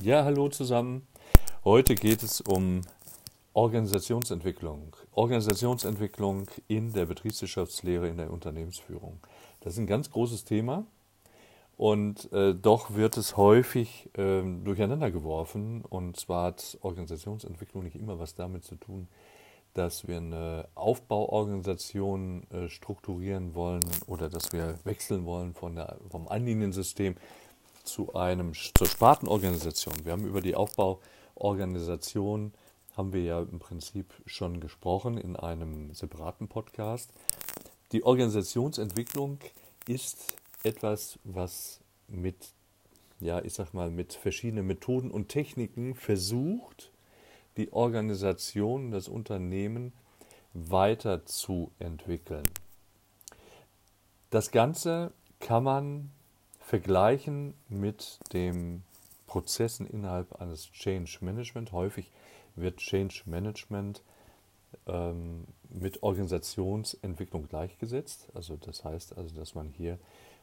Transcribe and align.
Ja, 0.00 0.24
hallo 0.24 0.48
zusammen. 0.48 1.06
Heute 1.64 1.94
geht 1.94 2.24
es 2.24 2.40
um 2.40 2.80
Organisationsentwicklung. 3.52 4.96
Organisationsentwicklung 5.12 6.48
in 6.66 6.92
der 6.92 7.06
Betriebswirtschaftslehre, 7.06 8.08
in 8.08 8.16
der 8.16 8.32
Unternehmensführung. 8.32 9.20
Das 9.60 9.74
ist 9.74 9.78
ein 9.78 9.86
ganz 9.86 10.10
großes 10.10 10.44
Thema 10.44 10.84
und 11.76 12.30
äh, 12.32 12.54
doch 12.54 12.96
wird 12.96 13.16
es 13.16 13.36
häufig 13.36 14.10
äh, 14.18 14.42
durcheinander 14.64 15.12
geworfen. 15.12 15.84
Und 15.88 16.18
zwar 16.18 16.46
hat 16.46 16.76
Organisationsentwicklung 16.82 17.84
nicht 17.84 17.96
immer 17.96 18.18
was 18.18 18.34
damit 18.34 18.64
zu 18.64 18.74
tun, 18.74 19.06
dass 19.74 20.08
wir 20.08 20.16
eine 20.16 20.68
Aufbauorganisation 20.74 22.50
äh, 22.50 22.68
strukturieren 22.68 23.54
wollen 23.54 23.84
oder 24.08 24.28
dass 24.28 24.52
wir 24.52 24.76
wechseln 24.82 25.24
wollen 25.24 25.54
von 25.54 25.76
der, 25.76 25.98
vom 26.10 26.26
Anliniensystem 26.26 27.14
zu 27.84 28.14
einem 28.14 28.52
zur 28.54 28.86
Spartenorganisation. 28.86 29.94
Wir 30.04 30.12
haben 30.12 30.26
über 30.26 30.40
die 30.40 30.56
Aufbauorganisation 30.56 32.52
haben 32.96 33.12
wir 33.12 33.22
ja 33.22 33.40
im 33.40 33.58
Prinzip 33.58 34.12
schon 34.26 34.60
gesprochen 34.60 35.18
in 35.18 35.36
einem 35.36 35.92
separaten 35.94 36.48
Podcast. 36.48 37.10
Die 37.92 38.04
Organisationsentwicklung 38.04 39.38
ist 39.86 40.36
etwas, 40.62 41.18
was 41.24 41.80
mit 42.08 42.36
ja, 43.20 43.42
ich 43.42 43.54
sag 43.54 43.72
mal, 43.72 43.90
mit 43.90 44.12
verschiedenen 44.12 44.66
Methoden 44.66 45.10
und 45.10 45.28
Techniken 45.28 45.94
versucht, 45.94 46.92
die 47.56 47.72
Organisation, 47.72 48.90
das 48.90 49.08
Unternehmen 49.08 49.92
weiterzuentwickeln. 50.52 52.44
Das 54.30 54.50
Ganze 54.50 55.12
kann 55.40 55.64
man 55.64 56.10
vergleichen 56.64 57.54
mit 57.68 58.18
den 58.32 58.82
Prozessen 59.26 59.86
innerhalb 59.86 60.40
eines 60.40 60.70
Change 60.72 61.18
Management. 61.20 61.72
Häufig 61.72 62.10
wird 62.56 62.78
Change 62.78 63.22
Management 63.26 64.02
ähm, 64.86 65.44
mit 65.68 66.02
Organisationsentwicklung 66.02 67.48
gleichgesetzt. 67.48 68.28
Also 68.34 68.56
das 68.56 68.84
heißt 68.84 69.16
also, 69.16 69.34
dass 69.34 69.54
man 69.54 69.68
hier 69.68 69.98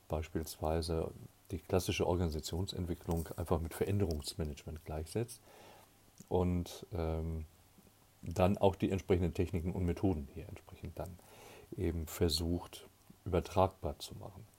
beispielsweise 0.07 1.11
die 1.51 1.59
klassische 1.59 2.05
Organisationsentwicklung 2.07 3.27
einfach 3.35 3.59
mit 3.59 3.73
Veränderungsmanagement 3.73 4.85
gleichsetzt 4.85 5.41
und 6.29 6.85
ähm, 6.93 7.45
dann 8.21 8.57
auch 8.57 8.75
die 8.75 8.91
entsprechenden 8.91 9.33
Techniken 9.33 9.71
und 9.71 9.85
Methoden 9.85 10.27
hier 10.33 10.47
entsprechend 10.47 10.97
dann 10.99 11.17
eben 11.77 12.05
versucht 12.05 12.87
übertragbar 13.25 13.97
zu 13.99 14.15
machen. 14.15 14.50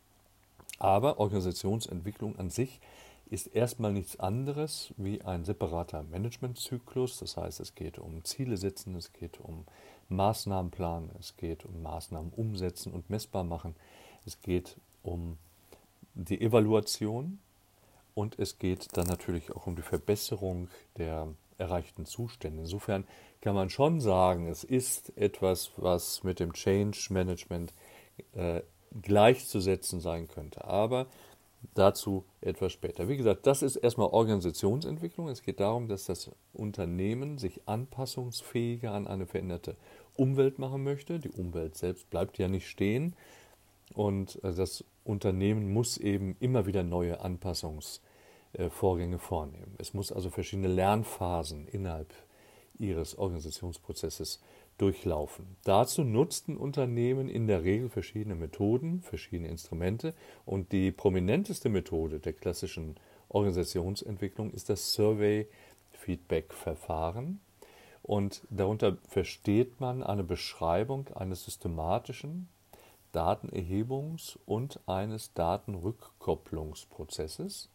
Aber 0.83 1.21
Organisationsentwicklung 1.21 2.37
an 2.41 2.51
sich 2.51 2.81
ist 3.31 3.47
erstmal 3.55 3.93
nichts 3.93 4.19
anderes 4.19 4.93
wie 4.97 5.23
ein 5.23 5.45
separater 5.45 6.03
Managementzyklus. 6.03 7.19
Das 7.19 7.37
heißt, 7.37 7.61
es 7.61 7.77
geht 7.77 8.01
um 8.01 8.25
Ziele 8.25 8.57
setzen, 8.57 8.97
es 8.97 9.13
geht 9.13 9.39
um 9.39 9.65
Maßnahmenplan, 10.09 11.11
es 11.21 11.37
geht 11.37 11.65
um 11.65 11.83
Maßnahmen 11.83 12.33
umsetzen 12.35 12.93
und 12.93 13.11
messbar 13.11 13.45
machen, 13.45 13.77
es 14.27 14.43
geht 14.43 14.77
um 15.05 15.39
die 16.15 16.41
Evaluation 16.41 17.39
und 18.17 18.41
es 18.41 18.59
geht 18.59 18.89
dann 18.97 19.07
natürlich 19.07 19.53
auch 19.53 19.69
um 19.69 19.77
die 19.77 19.83
Verbesserung 19.83 20.67
der 20.99 21.29
erreichten 21.59 22.07
Zustände. 22.07 22.63
Insofern 22.63 23.05
kann 23.41 23.55
man 23.55 23.71
schon 23.71 24.01
sagen, 24.01 24.49
es 24.49 24.65
ist 24.65 25.17
etwas, 25.17 25.71
was 25.77 26.25
mit 26.25 26.41
dem 26.41 26.53
Change 26.53 27.07
Management 27.11 27.73
äh, 28.35 28.63
gleichzusetzen 29.01 30.01
sein 30.01 30.29
könnte. 30.29 30.65
Aber 30.65 31.07
dazu 31.75 32.25
etwas 32.41 32.73
später. 32.73 33.09
Wie 33.09 33.17
gesagt, 33.17 33.47
das 33.47 33.63
ist 33.63 33.77
erstmal 33.77 34.09
Organisationsentwicklung. 34.09 35.29
Es 35.29 35.43
geht 35.43 35.61
darum, 35.61 35.89
dass 35.89 36.07
das 36.07 36.31
Unternehmen 36.53 37.39
sich 37.39 37.61
anpassungsfähiger 37.67 38.93
an 38.93 39.07
eine 39.07 39.27
veränderte 39.27 39.77
Umwelt 40.17 40.59
machen 40.59 40.83
möchte. 40.83 41.19
Die 41.19 41.31
Umwelt 41.31 41.77
selbst 41.77 42.11
bleibt 42.11 42.39
ja 42.39 42.49
nicht 42.49 42.69
stehen. 42.69 43.15
Und 43.95 44.43
äh, 44.45 44.53
das 44.53 44.85
Unternehmen 45.05 45.73
muss 45.73 45.99
eben 45.99 46.37
immer 46.41 46.67
wieder 46.67 46.83
neue 46.83 47.21
Anpassungsvorgänge 47.21 49.19
vornehmen. 49.19 49.75
Es 49.79 49.95
muss 49.95 50.13
also 50.13 50.31
verschiedene 50.31 50.69
Lernphasen 50.69 51.67
innerhalb 51.69 52.13
ihres 52.79 53.17
Organisationsprozesses 53.17 54.41
durchlaufen. 54.79 55.57
Dazu 55.65 56.03
nutzten 56.03 56.57
Unternehmen 56.57 57.29
in 57.29 57.47
der 57.47 57.63
Regel 57.63 57.89
verschiedene 57.89 58.35
Methoden, 58.35 59.01
verschiedene 59.03 59.47
Instrumente 59.49 60.13
und 60.45 60.73
die 60.73 60.91
prominenteste 60.91 61.69
Methode 61.69 62.19
der 62.19 62.33
klassischen 62.33 62.97
Organisationsentwicklung 63.29 64.51
ist 64.53 64.69
das 64.69 64.93
Survey-Feedback-Verfahren. 64.95 67.41
Und 68.03 68.43
darunter 68.51 68.99
versteht 69.09 69.81
man 69.81 70.03
eine 70.03 70.25
Beschreibung 70.25 71.07
eines 71.15 71.45
systematischen 71.45 72.49
Datenerhebungs- 73.15 74.37
und 74.47 74.81
eines 74.87 75.33
Datenrückkopplungsprozesses, 75.35 77.69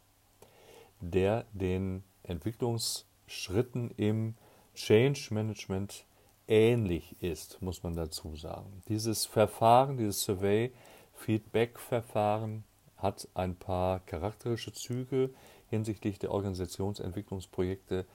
der 0.99 1.45
den 1.53 2.03
Entwicklungsschritten 2.23 3.91
im 3.97 4.33
Change 4.73 5.33
Management 5.33 6.06
ähnlich 6.47 7.15
ist, 7.21 7.61
muss 7.61 7.83
man 7.83 7.95
dazu 7.95 8.35
sagen. 8.35 8.81
Dieses 8.87 9.25
Verfahren, 9.25 9.97
dieses 9.97 10.23
Survey-Feedback-Verfahren 10.23 12.63
hat 12.97 13.27
ein 13.33 13.55
paar 13.55 14.01
charakterische 14.01 14.73
Züge 14.73 15.31
hinsichtlich 15.69 16.19
der 16.19 16.31
Organisationsentwicklungsprojekte 16.31 18.05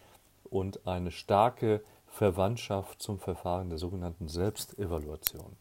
und 0.45 0.87
eine 0.87 1.11
starke 1.11 1.83
Verwandtschaft 2.07 3.01
zum 3.01 3.19
Verfahren 3.19 3.71
der 3.71 3.79
sogenannten 3.79 4.29
Selbstevaluation. 4.29 5.57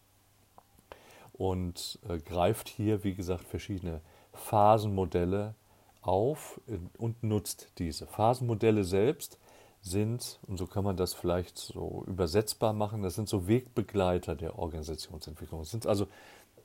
Und 1.34 2.00
äh, 2.08 2.20
greift 2.20 2.70
hier, 2.70 3.04
wie 3.04 3.16
gesagt, 3.16 3.48
verschiedene 3.48 4.02
Phasenmodelle 4.34 5.56
auf 6.02 6.60
und 6.98 7.24
nutzt 7.24 7.72
diese. 7.78 8.08
Phasenmodelle 8.08 8.84
selbst 8.84 9.38
sind, 9.81 10.40
und 10.47 10.58
so 10.58 10.68
kann 10.68 10.84
man 10.84 10.96
das 10.96 11.14
vielleicht 11.14 11.58
so 11.58 12.03
übersetzbar 12.08 12.74
machen, 12.74 13.02
das 13.02 13.16
sind 13.16 13.28
so 13.28 13.47
Wegbegleiter 13.47 14.36
der 14.36 14.59
Organisationsentwicklung. 14.59 15.62
Es 15.62 15.72
sind 15.72 15.88
also, 15.88 16.08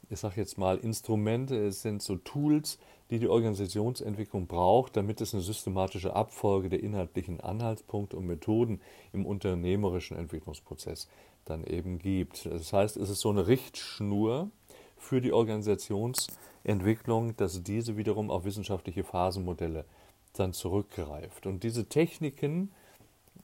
ich 0.08 0.20
sage 0.20 0.40
jetzt 0.40 0.58
mal, 0.58 0.78
Instrumente, 0.78 1.56
es 1.56 1.82
sind 1.82 2.02
so 2.02 2.16
Tools, 2.16 2.78
die 3.10 3.18
die 3.18 3.28
Organisationsentwicklung 3.28 4.46
braucht, 4.46 4.96
damit 4.96 5.20
es 5.20 5.32
eine 5.32 5.42
systematische 5.42 6.14
Abfolge 6.14 6.68
der 6.68 6.82
inhaltlichen 6.82 7.40
Anhaltspunkte 7.40 8.16
und 8.16 8.26
Methoden 8.26 8.80
im 9.12 9.24
unternehmerischen 9.24 10.16
Entwicklungsprozess 10.16 11.08
dann 11.44 11.64
eben 11.64 11.98
gibt. 11.98 12.46
Das 12.46 12.72
heißt, 12.72 12.96
es 12.96 13.08
ist 13.08 13.20
so 13.20 13.30
eine 13.30 13.46
Richtschnur 13.46 14.50
für 14.96 15.20
die 15.20 15.32
Organisationsentwicklung, 15.32 17.36
dass 17.36 17.62
diese 17.62 17.96
wiederum 17.96 18.30
auf 18.30 18.44
wissenschaftliche 18.44 19.04
Phasenmodelle 19.04 19.84
dann 20.32 20.52
zurückgreift. 20.52 21.46
Und 21.46 21.62
diese 21.62 21.88
Techniken, 21.88 22.72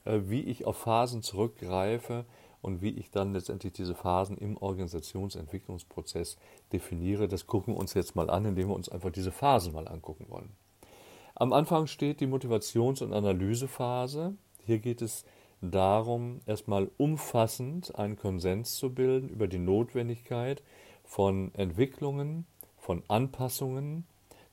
wie 0.04 0.42
ich 0.42 0.64
auf 0.66 0.76
Phasen 0.78 1.22
zurückgreife 1.22 2.24
und 2.60 2.80
wie 2.80 2.90
ich 2.90 3.10
dann 3.10 3.32
letztendlich 3.32 3.72
diese 3.72 3.94
Phasen 3.94 4.38
im 4.38 4.56
Organisationsentwicklungsprozess 4.56 6.36
definiere. 6.72 7.28
Das 7.28 7.46
gucken 7.46 7.74
wir 7.74 7.80
uns 7.80 7.94
jetzt 7.94 8.14
mal 8.14 8.30
an, 8.30 8.44
indem 8.44 8.68
wir 8.68 8.76
uns 8.76 8.88
einfach 8.88 9.10
diese 9.10 9.32
Phasen 9.32 9.72
mal 9.72 9.88
angucken 9.88 10.26
wollen. 10.28 10.50
Am 11.34 11.52
Anfang 11.52 11.86
steht 11.86 12.20
die 12.20 12.26
Motivations- 12.26 13.02
und 13.02 13.12
Analysephase. 13.12 14.34
Hier 14.64 14.78
geht 14.78 15.02
es 15.02 15.24
darum, 15.60 16.40
erstmal 16.46 16.90
umfassend 16.98 17.96
einen 17.96 18.16
Konsens 18.16 18.76
zu 18.76 18.94
bilden 18.94 19.28
über 19.28 19.48
die 19.48 19.58
Notwendigkeit 19.58 20.62
von 21.04 21.54
Entwicklungen, 21.54 22.46
von 22.78 23.02
Anpassungen 23.08 24.04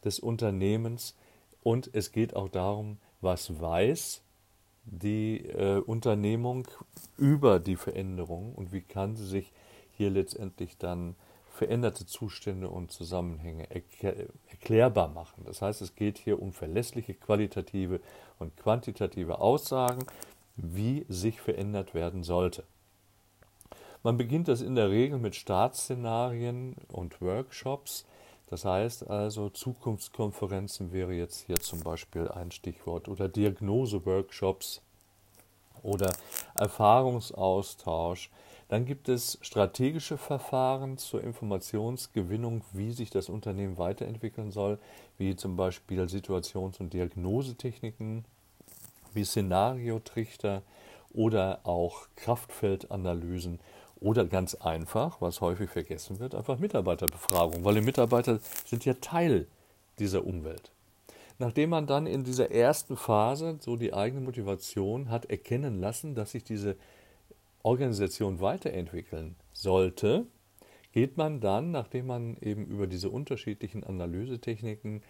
des 0.03 0.19
Unternehmens 0.19 1.15
und 1.61 1.89
es 1.93 2.11
geht 2.11 2.35
auch 2.35 2.49
darum, 2.49 2.97
was 3.21 3.59
weiß 3.59 4.21
die 4.85 5.45
äh, 5.45 5.79
Unternehmung 5.79 6.67
über 7.17 7.59
die 7.59 7.75
Veränderung 7.75 8.53
und 8.55 8.71
wie 8.71 8.81
kann 8.81 9.15
sie 9.15 9.25
sich 9.25 9.51
hier 9.91 10.09
letztendlich 10.09 10.77
dann 10.77 11.15
veränderte 11.59 12.05
Zustände 12.05 12.69
und 12.69 12.89
Zusammenhänge 12.91 13.67
erklärbar 14.47 15.09
machen. 15.09 15.43
Das 15.45 15.61
heißt, 15.61 15.81
es 15.81 15.93
geht 15.95 16.17
hier 16.17 16.41
um 16.41 16.53
verlässliche 16.53 17.13
qualitative 17.13 17.99
und 18.39 18.55
quantitative 18.55 19.39
Aussagen, 19.39 20.05
wie 20.55 21.05
sich 21.09 21.41
verändert 21.41 21.93
werden 21.93 22.23
sollte. 22.23 22.63
Man 24.03 24.17
beginnt 24.17 24.47
das 24.47 24.61
in 24.61 24.75
der 24.75 24.89
Regel 24.89 25.19
mit 25.19 25.35
Startszenarien 25.35 26.75
und 26.87 27.19
Workshops, 27.19 28.05
das 28.49 28.65
heißt 28.65 29.09
also, 29.09 29.49
Zukunftskonferenzen 29.49 30.91
wäre 30.91 31.13
jetzt 31.13 31.45
hier 31.45 31.57
zum 31.57 31.81
Beispiel 31.81 32.27
ein 32.27 32.51
Stichwort 32.51 33.07
oder 33.07 33.29
Diagnoseworkshops 33.29 34.81
oder 35.83 36.11
Erfahrungsaustausch. 36.55 38.31
Dann 38.67 38.85
gibt 38.85 39.07
es 39.07 39.37
strategische 39.41 40.17
Verfahren 40.17 40.97
zur 40.97 41.23
Informationsgewinnung, 41.23 42.63
wie 42.73 42.91
sich 42.91 43.11
das 43.11 43.29
Unternehmen 43.29 43.77
weiterentwickeln 43.77 44.51
soll, 44.51 44.79
wie 45.17 45.35
zum 45.35 45.55
Beispiel 45.55 46.07
Situations- 46.07 46.79
und 46.79 46.93
Diagnosetechniken 46.93 48.25
wie 49.13 49.23
Szenariotrichter 49.23 50.63
oder 51.13 51.59
auch 51.63 52.07
Kraftfeldanalysen 52.15 53.59
oder 54.01 54.25
ganz 54.25 54.55
einfach, 54.55 55.21
was 55.21 55.41
häufig 55.41 55.69
vergessen 55.69 56.19
wird, 56.19 56.35
einfach 56.35 56.59
Mitarbeiterbefragung, 56.59 57.63
weil 57.63 57.75
die 57.75 57.81
Mitarbeiter 57.81 58.39
sind 58.65 58.85
ja 58.85 58.93
Teil 58.95 59.47
dieser 59.99 60.25
Umwelt. 60.25 60.71
Nachdem 61.37 61.69
man 61.69 61.87
dann 61.87 62.05
in 62.05 62.23
dieser 62.23 62.51
ersten 62.51 62.97
Phase 62.97 63.57
so 63.61 63.77
die 63.77 63.93
eigene 63.93 64.21
Motivation 64.21 65.09
hat 65.09 65.25
erkennen 65.25 65.79
lassen, 65.79 66.15
dass 66.15 66.31
sich 66.31 66.43
diese 66.43 66.75
Organisation 67.63 68.41
weiterentwickeln 68.41 69.35
sollte, 69.53 70.25
geht 70.91 71.17
man 71.17 71.39
dann, 71.39 71.71
nachdem 71.71 72.07
man 72.07 72.37
eben 72.41 72.65
über 72.65 72.87
diese 72.87 73.09
unterschiedlichen 73.09 73.83
Analysetechniken 73.83 75.01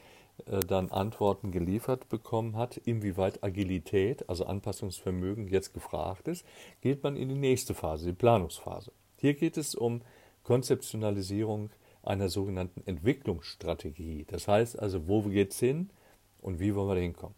äh, 0.46 0.60
dann 0.62 0.92
Antworten 0.92 1.52
geliefert 1.52 2.10
bekommen 2.10 2.56
hat, 2.56 2.78
inwieweit 2.78 3.44
Agilität, 3.44 4.28
also 4.30 4.46
Anpassungsvermögen 4.46 5.48
jetzt 5.48 5.74
gefragt 5.74 6.28
ist, 6.28 6.46
geht 6.82 7.04
man 7.04 7.16
in 7.16 7.30
die 7.30 7.36
nächste 7.36 7.74
Phase, 7.74 8.08
die 8.08 8.14
Planungsphase. 8.14 8.92
Hier 9.18 9.34
geht 9.34 9.58
es 9.58 9.76
um 9.76 10.02
Konzeptionalisierung 10.44 11.70
einer 12.04 12.30
sogenannten 12.30 12.82
Entwicklungsstrategie. 12.86 14.26
Das 14.28 14.48
heißt 14.48 14.80
also, 14.80 15.08
wo 15.08 15.22
geht 15.24 15.52
es 15.52 15.60
hin 15.60 15.90
und 16.42 16.60
wie 16.60 16.74
wollen 16.74 16.88
wir 16.88 16.96
da 16.96 17.02
hinkommen. 17.02 17.36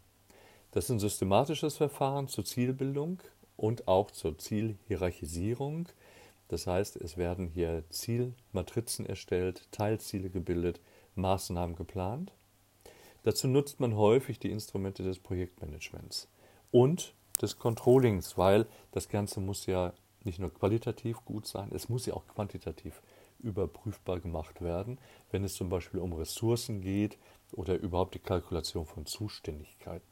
Das 0.70 0.84
ist 0.84 0.90
ein 0.90 0.98
systematisches 1.00 1.76
Verfahren 1.76 2.28
zur 2.28 2.44
Zielbildung 2.44 3.20
und 3.56 3.88
auch 3.88 4.10
zur 4.10 4.38
Zielhierarchisierung. 4.38 5.88
Das 6.52 6.66
heißt, 6.66 6.96
es 6.96 7.16
werden 7.16 7.48
hier 7.48 7.82
Zielmatrizen 7.88 9.06
erstellt, 9.06 9.72
Teilziele 9.72 10.28
gebildet, 10.28 10.82
Maßnahmen 11.14 11.76
geplant. 11.76 12.34
Dazu 13.22 13.48
nutzt 13.48 13.80
man 13.80 13.96
häufig 13.96 14.38
die 14.38 14.50
Instrumente 14.50 15.02
des 15.02 15.18
Projektmanagements 15.18 16.28
und 16.70 17.14
des 17.40 17.58
Controllings, 17.58 18.36
weil 18.36 18.66
das 18.90 19.08
Ganze 19.08 19.40
muss 19.40 19.64
ja 19.64 19.94
nicht 20.24 20.40
nur 20.40 20.52
qualitativ 20.52 21.24
gut 21.24 21.46
sein, 21.46 21.70
es 21.72 21.88
muss 21.88 22.04
ja 22.04 22.12
auch 22.12 22.26
quantitativ 22.26 23.00
überprüfbar 23.38 24.20
gemacht 24.20 24.60
werden, 24.60 24.98
wenn 25.30 25.44
es 25.44 25.54
zum 25.54 25.70
Beispiel 25.70 26.00
um 26.00 26.12
Ressourcen 26.12 26.82
geht 26.82 27.16
oder 27.52 27.76
überhaupt 27.76 28.14
die 28.14 28.18
Kalkulation 28.18 28.84
von 28.84 29.06
Zuständigkeiten. 29.06 30.11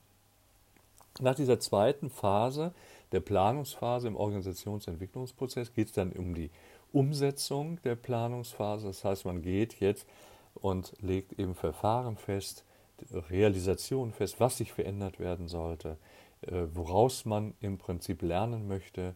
Nach 1.21 1.35
dieser 1.35 1.61
zweiten 1.61 2.11
Phase, 2.11 2.73
der 3.13 3.21
Planungsphase 3.21 4.09
im 4.09 4.17
Organisationsentwicklungsprozess, 4.17 5.75
geht 5.75 5.89
es 5.89 5.93
dann 5.93 6.13
um 6.13 6.35
die 6.35 6.51
Umsetzung 6.93 7.81
der 7.83 7.95
Planungsphase. 7.95 8.87
Das 8.87 9.05
heißt, 9.05 9.25
man 9.25 9.43
geht 9.43 9.81
jetzt 9.81 10.07
und 10.55 10.95
legt 11.01 11.39
eben 11.39 11.55
Verfahren 11.55 12.17
fest, 12.17 12.65
Realisation 13.13 14.13
fest, 14.13 14.41
was 14.41 14.59
sich 14.59 14.73
verändert 14.73 15.19
werden 15.19 15.49
sollte, 15.49 15.97
äh, 16.43 16.65
woraus 16.73 17.25
man 17.25 17.55
im 17.61 17.79
Prinzip 17.79 18.23
lernen 18.23 18.69
möchte. 18.69 19.15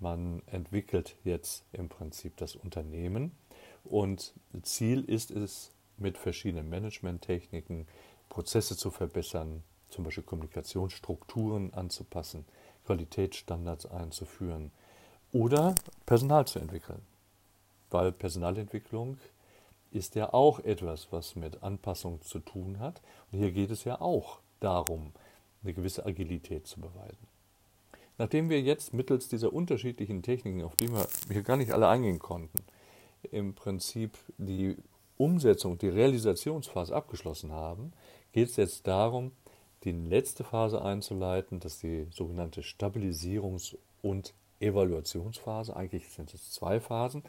Man 0.00 0.42
entwickelt 0.46 1.16
jetzt 1.22 1.64
im 1.72 1.88
Prinzip 1.88 2.36
das 2.36 2.56
Unternehmen 2.56 3.32
und 3.84 4.34
Ziel 4.62 5.04
ist 5.04 5.30
es, 5.30 5.70
mit 5.98 6.18
verschiedenen 6.18 6.68
Managementtechniken 6.68 7.86
Prozesse 8.28 8.76
zu 8.76 8.90
verbessern, 8.90 9.62
zum 9.92 10.04
Beispiel 10.04 10.24
Kommunikationsstrukturen 10.24 11.72
anzupassen, 11.74 12.44
Qualitätsstandards 12.86 13.86
einzuführen 13.86 14.72
oder 15.32 15.74
Personal 16.06 16.46
zu 16.46 16.58
entwickeln. 16.58 17.02
Weil 17.90 18.10
Personalentwicklung 18.12 19.18
ist 19.90 20.14
ja 20.14 20.32
auch 20.32 20.58
etwas, 20.60 21.08
was 21.10 21.36
mit 21.36 21.62
Anpassung 21.62 22.22
zu 22.22 22.38
tun 22.38 22.78
hat. 22.78 23.02
Und 23.30 23.38
hier 23.38 23.52
geht 23.52 23.70
es 23.70 23.84
ja 23.84 24.00
auch 24.00 24.40
darum, 24.60 25.12
eine 25.62 25.74
gewisse 25.74 26.04
Agilität 26.06 26.66
zu 26.66 26.80
beweisen. 26.80 27.28
Nachdem 28.18 28.50
wir 28.50 28.60
jetzt 28.60 28.94
mittels 28.94 29.28
dieser 29.28 29.52
unterschiedlichen 29.52 30.22
Techniken, 30.22 30.62
auf 30.62 30.76
die 30.76 30.88
wir 30.88 31.06
hier 31.30 31.42
gar 31.42 31.56
nicht 31.56 31.72
alle 31.72 31.88
eingehen 31.88 32.18
konnten, 32.18 32.58
im 33.30 33.54
Prinzip 33.54 34.18
die 34.38 34.76
Umsetzung, 35.16 35.78
die 35.78 35.88
Realisationsphase 35.88 36.94
abgeschlossen 36.94 37.52
haben, 37.52 37.92
geht 38.32 38.48
es 38.48 38.56
jetzt 38.56 38.86
darum, 38.86 39.32
die 39.84 39.92
letzte 39.92 40.44
Phase 40.44 40.82
einzuleiten, 40.82 41.60
das 41.60 41.74
ist 41.74 41.82
die 41.82 42.06
sogenannte 42.10 42.62
Stabilisierungs- 42.62 43.76
und 44.00 44.34
Evaluationsphase. 44.60 45.74
Eigentlich 45.74 46.08
sind 46.08 46.32
es 46.34 46.52
zwei 46.52 46.80
Phasen. 46.80 47.22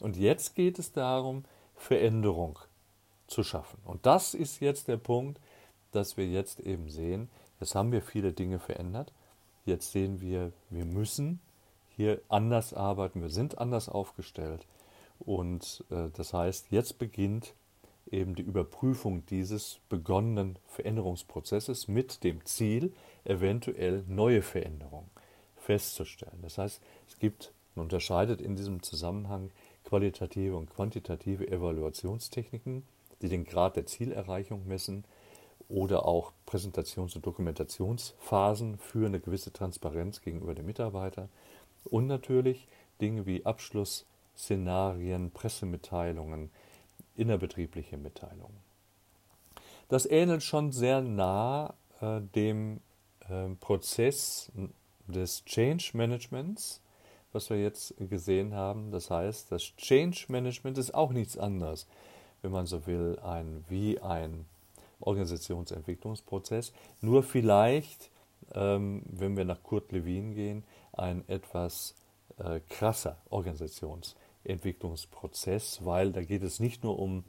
Und 0.00 0.16
jetzt 0.16 0.54
geht 0.54 0.78
es 0.78 0.92
darum, 0.92 1.44
Veränderung 1.76 2.58
zu 3.26 3.42
schaffen. 3.42 3.78
Und 3.84 4.04
das 4.06 4.34
ist 4.34 4.60
jetzt 4.60 4.88
der 4.88 4.96
Punkt, 4.96 5.40
dass 5.92 6.16
wir 6.16 6.26
jetzt 6.26 6.60
eben 6.60 6.88
sehen, 6.88 7.28
jetzt 7.60 7.74
haben 7.74 7.92
wir 7.92 8.02
viele 8.02 8.32
Dinge 8.32 8.58
verändert. 8.58 9.12
Jetzt 9.64 9.92
sehen 9.92 10.20
wir, 10.20 10.52
wir 10.68 10.84
müssen 10.84 11.40
hier 11.96 12.20
anders 12.28 12.74
arbeiten, 12.74 13.22
wir 13.22 13.28
sind 13.28 13.58
anders 13.58 13.88
aufgestellt. 13.88 14.66
Und 15.18 15.84
äh, 15.90 16.08
das 16.14 16.32
heißt, 16.32 16.68
jetzt 16.70 16.98
beginnt 16.98 17.54
eben 18.10 18.34
die 18.34 18.42
Überprüfung 18.42 19.24
dieses 19.26 19.80
begonnenen 19.88 20.58
Veränderungsprozesses 20.66 21.88
mit 21.88 22.24
dem 22.24 22.44
Ziel, 22.44 22.92
eventuell 23.24 24.04
neue 24.08 24.42
Veränderungen 24.42 25.10
festzustellen. 25.56 26.38
Das 26.42 26.58
heißt, 26.58 26.82
es 27.08 27.18
gibt, 27.18 27.52
man 27.74 27.84
unterscheidet 27.84 28.40
in 28.40 28.56
diesem 28.56 28.82
Zusammenhang 28.82 29.50
qualitative 29.84 30.56
und 30.56 30.70
quantitative 30.70 31.46
Evaluationstechniken, 31.48 32.82
die 33.22 33.28
den 33.28 33.44
Grad 33.44 33.76
der 33.76 33.86
Zielerreichung 33.86 34.66
messen 34.66 35.04
oder 35.68 36.04
auch 36.06 36.32
Präsentations- 36.46 37.14
und 37.14 37.26
Dokumentationsphasen 37.26 38.78
für 38.78 39.06
eine 39.06 39.20
gewisse 39.20 39.52
Transparenz 39.52 40.20
gegenüber 40.20 40.54
dem 40.54 40.66
Mitarbeiter 40.66 41.28
und 41.84 42.06
natürlich 42.06 42.66
Dinge 43.00 43.26
wie 43.26 43.46
Abschlussszenarien, 43.46 45.30
Pressemitteilungen, 45.30 46.50
innerbetriebliche 47.20 47.96
Mitteilungen. 47.96 48.56
Das 49.88 50.06
ähnelt 50.06 50.42
schon 50.42 50.72
sehr 50.72 51.00
nah 51.00 51.74
äh, 52.00 52.20
dem 52.20 52.80
äh, 53.28 53.48
Prozess 53.60 54.50
des 55.06 55.44
Change 55.44 55.90
Managements, 55.94 56.80
was 57.32 57.50
wir 57.50 57.60
jetzt 57.60 57.94
gesehen 57.98 58.54
haben. 58.54 58.90
Das 58.90 59.10
heißt, 59.10 59.52
das 59.52 59.62
Change 59.76 60.26
Management 60.28 60.78
ist 60.78 60.94
auch 60.94 61.12
nichts 61.12 61.36
anderes, 61.36 61.86
wenn 62.42 62.52
man 62.52 62.66
so 62.66 62.86
will, 62.86 63.18
ein, 63.22 63.64
wie 63.68 64.00
ein 64.00 64.46
Organisationsentwicklungsprozess. 65.00 66.72
Nur 67.00 67.22
vielleicht, 67.22 68.10
ähm, 68.54 69.02
wenn 69.06 69.36
wir 69.36 69.44
nach 69.44 69.62
Kurt 69.62 69.92
Lewin 69.92 70.34
gehen, 70.34 70.64
ein 70.92 71.28
etwas 71.28 71.94
äh, 72.38 72.60
krasser 72.68 73.18
Organisationsentwicklungsprozess, 74.44 75.84
weil 75.84 76.12
da 76.12 76.22
geht 76.22 76.42
es 76.42 76.60
nicht 76.60 76.82
nur 76.84 76.98
um 76.98 77.24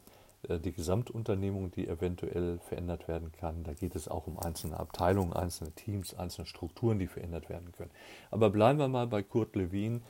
äh, 0.47 0.59
die 0.59 0.71
Gesamtunternehmung, 0.71 1.71
die 1.71 1.87
eventuell 1.87 2.59
verändert 2.59 3.07
werden 3.07 3.31
kann. 3.31 3.63
Da 3.63 3.73
geht 3.73 3.95
es 3.95 4.07
auch 4.07 4.27
um 4.27 4.39
einzelne 4.39 4.79
Abteilungen, 4.79 5.33
einzelne 5.33 5.71
Teams, 5.71 6.13
einzelne 6.13 6.47
Strukturen, 6.47 6.99
die 6.99 7.07
verändert 7.07 7.49
werden 7.49 7.71
können. 7.73 7.91
Aber 8.29 8.49
bleiben 8.49 8.79
wir 8.79 8.87
mal 8.87 9.07
bei 9.07 9.23
Kurt 9.23 9.55
Lewin. 9.55 10.01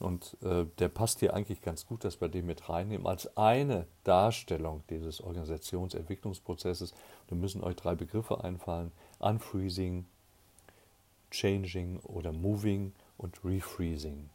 Und 0.00 0.38
äh, 0.42 0.64
der 0.78 0.88
passt 0.88 1.20
hier 1.20 1.34
eigentlich 1.34 1.60
ganz 1.60 1.84
gut, 1.84 2.04
dass 2.04 2.22
wir 2.22 2.28
den 2.28 2.46
mit 2.46 2.70
reinnehmen, 2.70 3.06
als 3.06 3.36
eine 3.36 3.86
Darstellung 4.04 4.82
dieses 4.88 5.20
Organisationsentwicklungsprozesses. 5.20 6.94
Da 7.26 7.34
müssen 7.34 7.62
euch 7.62 7.76
drei 7.76 7.94
Begriffe 7.94 8.42
einfallen: 8.42 8.92
Unfreezing, 9.18 10.06
Changing 11.30 11.98
oder 11.98 12.32
Moving 12.32 12.94
und 13.18 13.44
Refreezing. 13.44 14.30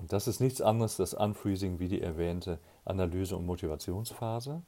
Und 0.00 0.12
das 0.12 0.26
ist 0.26 0.40
nichts 0.40 0.62
anderes, 0.62 0.96
das 0.96 1.14
Unfreezing 1.14 1.78
wie 1.78 1.88
die 1.88 2.00
erwähnte 2.00 2.58
Analyse- 2.84 3.36
und 3.36 3.46
Motivationsphase 3.46 4.62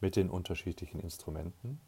mit 0.00 0.16
den 0.16 0.30
unterschiedlichen 0.30 1.00
Instrumenten. 1.00 1.80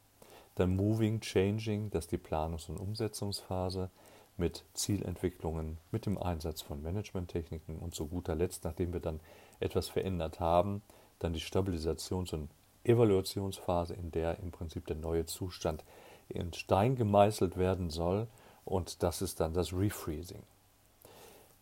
Dann 0.55 0.77
Moving, 0.77 1.21
Changing, 1.21 1.91
das 1.91 2.05
ist 2.05 2.13
die 2.13 2.19
Planungs- 2.19 2.69
und 2.69 2.79
Umsetzungsphase 2.79 3.91
mit 4.37 4.65
Zielentwicklungen, 4.75 5.79
mit 5.91 6.07
dem 6.07 6.19
Einsatz 6.19 6.61
von 6.63 6.83
Managementtechniken 6.83 7.79
und 7.79 7.95
zu 7.95 8.07
guter 8.07 8.35
Letzt, 8.35 8.65
nachdem 8.65 8.93
wir 8.93 9.01
dann 9.01 9.21
etwas 9.61 9.89
verändert 9.89 10.39
haben, 10.39 10.83
dann 11.19 11.33
die 11.33 11.41
Stabilisations- 11.41 12.35
und 12.35 12.51
Evaluationsphase, 12.85 13.95
in 13.95 14.11
der 14.11 14.39
im 14.41 14.51
Prinzip 14.51 14.87
der 14.87 14.97
neue 14.97 15.27
Zustand 15.27 15.85
in 16.29 16.53
Stein 16.53 16.97
gemeißelt 16.97 17.57
werden 17.57 17.91
soll 17.91 18.29
und 18.65 19.03
das 19.03 19.23
ist 19.23 19.41
dann 19.41 19.55
das 19.55 19.73
Refreezing. 19.73 20.43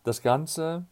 Das 0.03 0.21
Ganze 0.21 0.85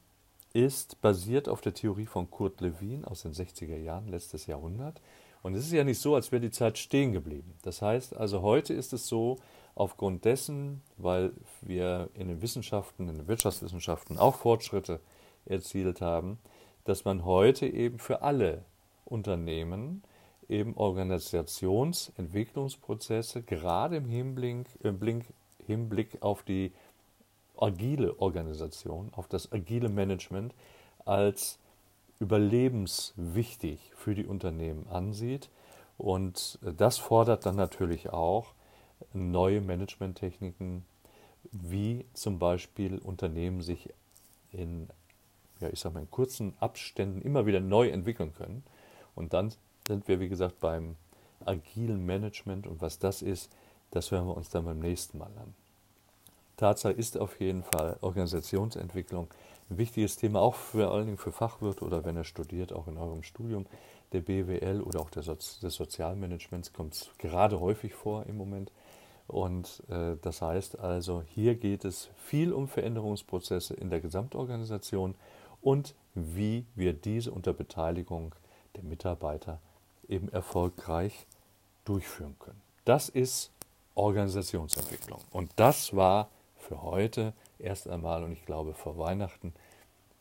ist 0.55 1.01
basiert 1.01 1.49
auf 1.49 1.59
der 1.59 1.73
Theorie 1.73 2.05
von 2.05 2.31
Kurt 2.31 2.61
Lewin 2.61 3.03
aus 3.03 3.23
den 3.23 3.33
60er 3.33 3.75
Jahren, 3.75 4.07
letztes 4.07 4.47
Jahrhundert. 4.47 5.01
Und 5.43 5.53
es 5.53 5.65
ist 5.65 5.73
ja 5.73 5.83
nicht 5.83 5.99
so, 5.99 6.15
als 6.15 6.31
wäre 6.31 6.41
die 6.41 6.49
Zeit 6.49 6.77
stehen 6.77 7.11
geblieben. 7.11 7.55
Das 7.61 7.81
heißt, 7.81 8.15
also 8.15 8.41
heute 8.41 8.73
ist 8.73 8.93
es 8.93 9.07
so, 9.07 9.35
aufgrund 9.75 10.23
dessen, 10.23 10.81
weil 10.95 11.33
wir 11.61 12.09
in 12.13 12.29
den 12.29 12.41
Wissenschaften, 12.41 13.09
in 13.09 13.17
den 13.17 13.27
Wirtschaftswissenschaften 13.27 14.17
auch 14.17 14.35
Fortschritte 14.35 15.01
erzielt 15.45 15.99
haben, 15.99 16.39
dass 16.85 17.03
man 17.03 17.25
heute 17.25 17.67
eben 17.67 17.99
für 17.99 18.21
alle 18.21 18.63
Unternehmen 19.03 20.03
eben 20.47 20.77
Organisationsentwicklungsprozesse 20.77 23.43
gerade 23.43 23.97
im 23.97 24.05
Hinblick, 24.05 24.67
im 24.79 25.01
Hinblick 25.65 26.21
auf 26.21 26.43
die 26.43 26.71
agile 27.61 28.19
Organisation, 28.19 29.11
auf 29.13 29.27
das 29.27 29.51
agile 29.51 29.89
Management 29.89 30.53
als 31.05 31.59
überlebenswichtig 32.19 33.91
für 33.95 34.15
die 34.15 34.25
Unternehmen 34.25 34.87
ansieht. 34.87 35.49
Und 35.97 36.59
das 36.61 36.97
fordert 36.97 37.45
dann 37.45 37.55
natürlich 37.55 38.09
auch 38.09 38.53
neue 39.13 39.61
Managementtechniken, 39.61 40.85
wie 41.51 42.05
zum 42.13 42.39
Beispiel 42.39 42.97
Unternehmen 42.97 43.61
sich 43.61 43.89
in, 44.51 44.87
ja, 45.59 45.69
ich 45.69 45.79
sag 45.79 45.93
mal, 45.93 46.01
in 46.01 46.11
kurzen 46.11 46.53
Abständen 46.59 47.21
immer 47.21 47.45
wieder 47.45 47.59
neu 47.59 47.89
entwickeln 47.89 48.33
können. 48.33 48.63
Und 49.15 49.33
dann 49.33 49.53
sind 49.87 50.07
wir, 50.07 50.19
wie 50.19 50.29
gesagt, 50.29 50.59
beim 50.59 50.95
agilen 51.45 52.05
Management 52.05 52.67
und 52.67 52.81
was 52.81 52.99
das 52.99 53.21
ist, 53.21 53.51
das 53.91 54.11
hören 54.11 54.27
wir 54.27 54.35
uns 54.35 54.49
dann 54.49 54.65
beim 54.65 54.79
nächsten 54.79 55.17
Mal 55.17 55.31
an. 55.37 55.53
Tatsache 56.57 56.93
ist 56.93 57.17
auf 57.17 57.39
jeden 57.39 57.63
Fall 57.63 57.97
Organisationsentwicklung 58.01 59.27
ein 59.69 59.77
wichtiges 59.77 60.15
Thema, 60.15 60.41
auch 60.41 60.55
vor 60.55 60.91
allen 60.91 61.05
Dingen 61.05 61.17
für 61.17 61.31
Fachwirte 61.31 61.83
oder 61.83 62.05
wenn 62.05 62.15
er 62.15 62.23
studiert, 62.23 62.71
auch 62.71 62.87
in 62.87 62.97
eurem 62.97 63.23
Studium 63.23 63.65
der 64.11 64.21
BWL 64.21 64.81
oder 64.81 65.01
auch 65.01 65.09
des 65.09 65.25
Sozialmanagements 65.61 66.71
kommt 66.71 66.93
es 66.93 67.09
gerade 67.17 67.59
häufig 67.59 67.93
vor 67.93 68.25
im 68.27 68.37
Moment. 68.37 68.71
Und 69.27 69.81
äh, 69.89 70.17
das 70.21 70.41
heißt 70.41 70.79
also, 70.79 71.23
hier 71.33 71.55
geht 71.55 71.83
es 71.83 72.09
viel 72.15 72.53
um 72.53 72.67
Veränderungsprozesse 72.67 73.73
in 73.73 73.89
der 73.89 73.99
Gesamtorganisation 73.99 75.15
und 75.61 75.95
wie 76.13 76.65
wir 76.75 76.93
diese 76.93 77.31
unter 77.31 77.53
Beteiligung 77.53 78.35
der 78.75 78.83
Mitarbeiter 78.83 79.59
eben 80.07 80.29
erfolgreich 80.29 81.25
durchführen 81.85 82.35
können. 82.39 82.61
Das 82.85 83.09
ist 83.09 83.51
Organisationsentwicklung. 83.95 85.19
Und 85.31 85.49
das 85.55 85.95
war 85.95 86.29
für 86.65 86.81
heute 86.81 87.33
erst 87.59 87.87
einmal, 87.87 88.23
und 88.23 88.31
ich 88.31 88.45
glaube 88.45 88.73
vor 88.73 88.97
Weihnachten 88.97 89.53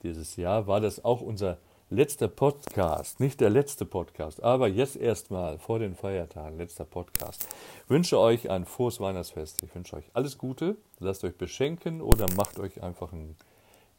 dieses 0.02 0.36
Jahr, 0.36 0.66
war 0.66 0.80
das 0.80 1.04
auch 1.04 1.20
unser 1.22 1.58
letzter 1.90 2.28
Podcast, 2.28 3.20
nicht 3.20 3.40
der 3.40 3.50
letzte 3.50 3.84
Podcast, 3.84 4.42
aber 4.42 4.68
jetzt 4.68 4.96
erstmal 4.96 5.58
vor 5.58 5.78
den 5.78 5.94
Feiertagen, 5.94 6.58
letzter 6.58 6.84
Podcast. 6.84 7.48
Ich 7.84 7.90
wünsche 7.90 8.18
euch 8.18 8.50
ein 8.50 8.64
frohes 8.64 9.00
Weihnachtsfest. 9.00 9.62
Ich 9.62 9.74
wünsche 9.74 9.96
euch 9.96 10.10
alles 10.12 10.38
Gute, 10.38 10.76
lasst 10.98 11.24
euch 11.24 11.36
beschenken 11.36 12.00
oder 12.00 12.26
macht 12.36 12.58
euch 12.58 12.82
einfach 12.82 13.12
einen 13.12 13.36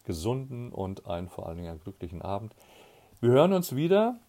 gesunden 0.04 0.72
und 0.72 1.08
einen 1.08 1.30
vor 1.30 1.48
allen 1.48 1.58
Dingen 1.58 1.70
einen 1.70 1.82
glücklichen 1.82 2.22
Abend. 2.22 2.54
Wir 3.22 3.32
hören 3.32 3.54
uns 3.54 3.75
wieder, 3.75 4.20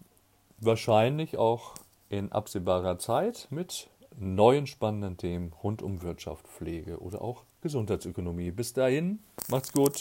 wahrscheinlich 0.58 1.36
auch 1.36 1.74
in 2.08 2.32
absehbarer 2.32 2.98
Zeit 2.98 3.48
mit 3.50 3.88
neuen 4.18 4.66
spannenden 4.66 5.16
Themen 5.16 5.52
rund 5.62 5.82
um 5.82 6.02
Wirtschaft, 6.02 6.46
Pflege 6.46 6.98
oder 7.00 7.20
auch 7.20 7.44
Gesundheitsökonomie. 7.66 8.52
Bis 8.52 8.72
dahin, 8.72 9.18
macht's 9.48 9.72
gut. 9.72 10.00